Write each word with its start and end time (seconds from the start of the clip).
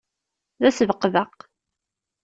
D 0.61 0.63
asbeqbeq. 0.69 1.37